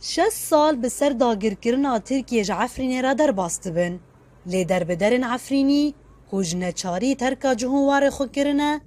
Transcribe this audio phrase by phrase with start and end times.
[0.00, 4.00] شش سال به سر داگیرکرنا ترکیه ج عفرینی را در باست بن.
[4.46, 5.94] لی در بدرن عفرینی
[6.32, 8.80] هوجنه چاری ترکا جهوار خود کرنه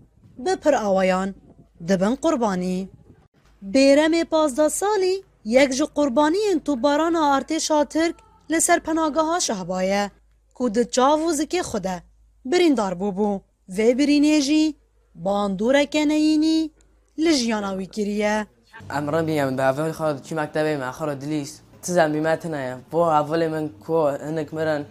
[0.45, 1.35] بپر آوایان.
[1.87, 2.89] دبن قربانی.
[3.61, 8.15] بیرم پازده سالی یک جو قربانی تو باران ارتشا ترک
[8.49, 10.11] لسر پناگاه شهبایه.
[10.53, 12.03] کو د چاووز که خوده.
[12.45, 13.39] بریندار بو بو.
[13.69, 14.75] و برینیجی.
[15.15, 16.71] باندوره کنینی
[17.17, 18.47] لجیاناوی کریه.
[19.25, 21.61] میگم به اول خود چی من خورا دلیس.
[21.83, 24.85] تزن بیمت نه با اول من کو هنک مرن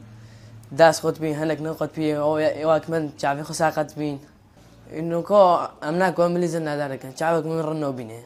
[0.78, 4.20] دست خود بین نقط بین أو یواک من چاوی خو ساقت بین
[5.82, 8.24] ام نه کو ملیز نداره کن چاوک من رنو بینه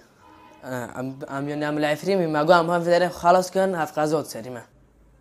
[0.65, 2.45] ام ام یعنی ام العفريمي ما.
[2.45, 4.63] قام هم في خلاص كان هف قازوت سريمه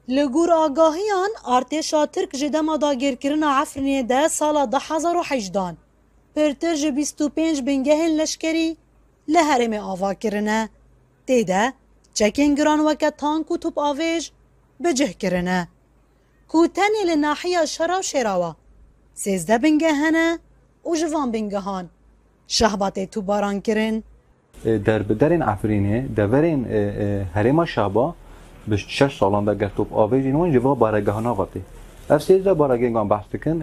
[0.07, 5.23] لگور آگاهیان ارتشا ترک جدما داگیرکرنا عفرینی ده سالا ده هزار
[9.31, 10.59] لە هەرێمێ ئاواکردە
[11.27, 11.63] تێدا
[12.17, 14.29] چەکێن گرانوەکە تانک آویج توپ کرنه
[14.83, 15.59] بەجهکردە
[16.53, 18.51] لناحیه لە ناحەیە شەرا و هنه
[19.23, 20.27] سێزدە بنگە هەنە
[20.89, 21.85] و ژڤان بنگەهان
[22.57, 23.95] در تو بارانکردن.
[24.87, 26.61] دەربدەرێن ئافرینێ دەبەرێن
[27.35, 28.07] هەرێمە شابا
[28.67, 31.61] به شش سالان دەگەر توپ ئاوێژین وان جوا بارەگەهانا غەتی
[33.13, 33.57] بحث کن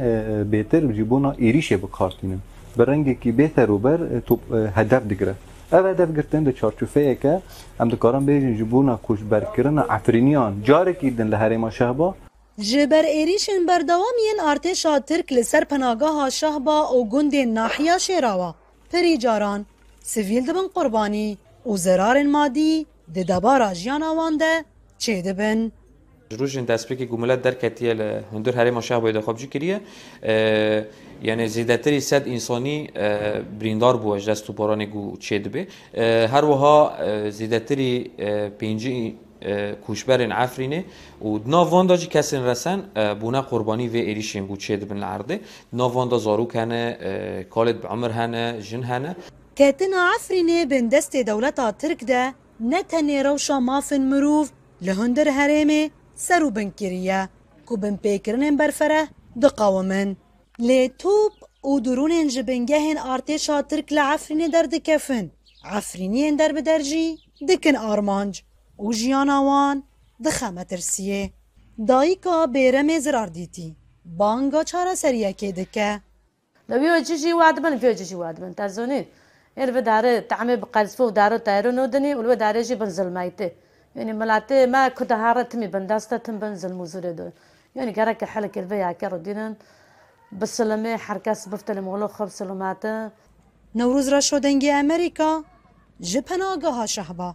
[0.55, 2.39] بهتر جبونا ایریشه بکارتینه
[2.77, 4.41] برنگی که بهتر رو بر توب
[4.78, 5.34] هدف دیگرە.
[5.72, 7.42] او هدف گرتن دو چارچوفه که
[7.80, 12.14] ام دو کاران بیجن جبونا کش برکرن عفرینیان جاره کیدن لحریما شهبا
[12.58, 18.54] جبر ایریشن بردوامین ارتشا ترک لسر پناگاها شهبا او گند ناحیا شیراوا
[18.92, 19.66] پری جاران
[20.02, 24.64] سویل دبن قربانی او زرار مادی د دبارا جیان آوانده
[24.98, 25.70] چه دبن؟
[26.38, 29.80] روژن دستپیک گمولت در کتیه هندور حریم شهبا دخواب جو کریه
[31.22, 35.66] یعنی زیده تری صد انسانی آه، بریندار بوه جست و باران گو چه دبه.
[35.94, 38.10] آه، هر وها آه، زیده تری
[38.58, 39.16] پینجی
[39.86, 40.84] کوشبر این عفرینه.
[41.24, 42.78] و دنا وانداجی کسی رسن
[43.20, 45.40] بونه قربانی و ایریشین گو چه دبن لعرده.
[45.72, 49.16] دنا واندا زارو کنه کالت بعمر هنه جن هنه.
[49.56, 50.90] کتن عفرینه بین
[51.27, 54.50] دولتا ترک ده نتنی روشا مافن مروف
[54.83, 57.28] لهندر هرمه سرو بنکریه
[57.66, 59.08] كوبن بن پیکرنن برفره
[59.42, 60.16] دقاومن.
[60.60, 61.32] لی توب
[61.64, 65.30] و درون جبنگه ارتشا ترک لعفرینی در دکفن
[65.64, 68.42] عفرینی در بدرجی دکن آرمانج
[68.78, 69.82] و جیان آوان
[70.24, 71.30] دخمه ترسیه
[71.88, 76.00] دایکا بیرم زرار دیتی بانگا چارا سریه که دکه
[76.68, 79.06] نبیو جی جی واد من بیو جی جی واد من تزونی
[79.56, 83.52] ایر به داره تعمی بقلسفو داره تایرو نودنی ولو داره جی بن ظلمایته
[83.96, 87.30] یعنی ملاته ما کده هارتمی بن داستتم بن ظلمو زوره دو
[87.74, 89.56] یعنی گره که حلک الویا کرو دینن
[90.33, 93.13] به سلمه هر کس بفتلم ولو خب سلامته.
[93.74, 95.45] نوروز را شدنگی امریکا
[96.01, 97.35] جپناگاه شهبه